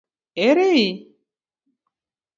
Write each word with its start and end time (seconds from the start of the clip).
Ere 0.45 0.65
i? 0.85 0.87